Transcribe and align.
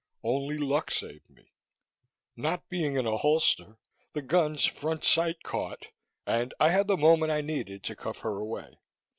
Only 0.23 0.57
luck 0.57 0.89
saved 0.89 1.29
me. 1.29 1.53
Not 2.35 2.67
being 2.69 2.95
in 2.95 3.05
a 3.05 3.17
holster, 3.17 3.77
the 4.13 4.23
gun's 4.23 4.65
front 4.65 5.05
sight 5.05 5.43
caught 5.43 5.89
and 6.25 6.55
I 6.59 6.69
had 6.69 6.87
the 6.87 6.97
moment 6.97 7.31
I 7.31 7.41
needed 7.41 7.83
to 7.83 7.95
cuff 7.95 8.17
her 8.21 8.39
away. 8.39 8.79